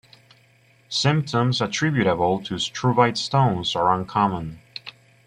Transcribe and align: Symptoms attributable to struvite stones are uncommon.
Symptoms 0.89 1.61
attributable 1.61 2.41
to 2.41 2.55
struvite 2.55 3.17
stones 3.17 3.75
are 3.75 3.93
uncommon. 3.93 4.59